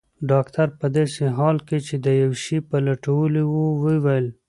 ډاکټر 0.29 0.67
په 0.79 0.87
داسې 0.95 1.23
حال 1.37 1.57
کې 1.67 1.77
چي 1.87 1.95
د 2.05 2.07
یو 2.23 2.31
شي 2.43 2.57
په 2.69 2.77
لټولو 2.87 3.41
وو 3.53 3.67
وویل. 3.83 4.27